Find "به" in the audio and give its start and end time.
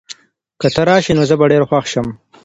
1.39-1.45